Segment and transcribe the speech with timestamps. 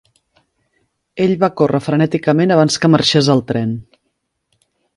[1.25, 3.77] Ell va córrer frenèticament abans que marxés el tren.